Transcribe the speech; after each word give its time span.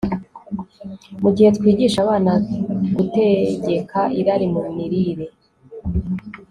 Mu 1.23 1.29
gihe 1.35 1.49
twigisha 1.57 1.97
abana 2.05 2.31
gutegeka 2.95 3.99
irari 4.19 4.47
mu 4.53 4.61
mirire 4.75 5.25